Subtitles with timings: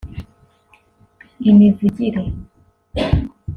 [1.49, 2.23] imivugire